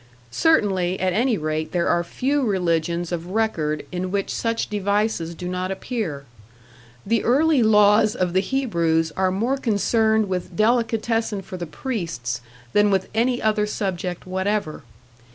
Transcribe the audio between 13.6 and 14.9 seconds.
subject whatever.